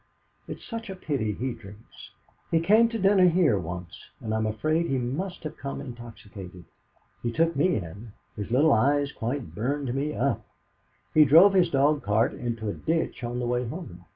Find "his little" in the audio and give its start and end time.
8.35-8.73